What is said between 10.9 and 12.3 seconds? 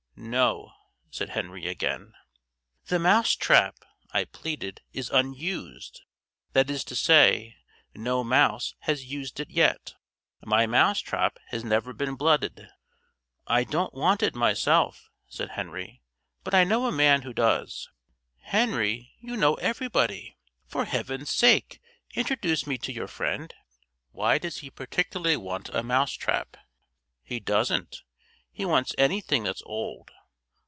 trap has never been